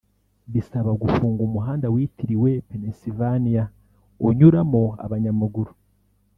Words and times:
bisaba 0.53 0.91
gufunga 1.01 1.39
umuhanda 1.47 1.87
witiriwe 1.93 2.51
Pennsylvania 2.67 3.63
unyuramo 4.27 4.83
abanyamaguru 5.05 5.71